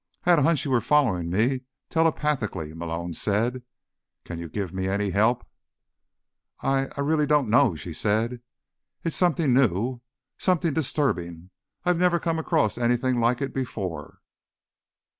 [0.25, 3.61] "I had a hunch you were following me telepathically," Malone said.
[4.23, 5.45] "Can you give me any help?"
[6.63, 8.41] "I—I really don't know," she said.
[9.03, 9.99] "It's something new, and
[10.39, 11.51] something disturbing.
[11.85, 14.21] I've never come across anything like it before."